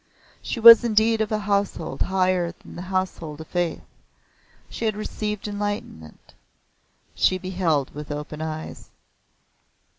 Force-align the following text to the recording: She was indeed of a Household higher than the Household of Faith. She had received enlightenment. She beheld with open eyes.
She 0.41 0.59
was 0.59 0.83
indeed 0.83 1.21
of 1.21 1.31
a 1.31 1.37
Household 1.37 2.01
higher 2.01 2.51
than 2.53 2.75
the 2.75 2.81
Household 2.81 3.39
of 3.39 3.45
Faith. 3.45 3.83
She 4.67 4.85
had 4.85 4.95
received 4.97 5.47
enlightenment. 5.47 6.33
She 7.13 7.37
beheld 7.37 7.93
with 7.93 8.11
open 8.11 8.41
eyes. 8.41 8.89